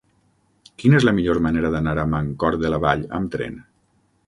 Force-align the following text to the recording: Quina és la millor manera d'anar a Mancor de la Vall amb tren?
Quina 0.83 0.97
és 0.99 1.05
la 1.07 1.13
millor 1.17 1.41
manera 1.49 1.71
d'anar 1.77 1.95
a 2.05 2.07
Mancor 2.15 2.59
de 2.65 2.75
la 2.77 2.83
Vall 2.87 3.07
amb 3.21 3.33
tren? 3.37 3.63